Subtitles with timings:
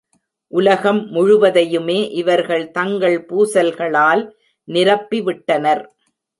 [0.53, 4.23] உலகம் முழுவதையுமே இவர்கள் தங்கள் பூசல்களால்
[4.67, 5.83] நிரப்பிவிட்டனர்.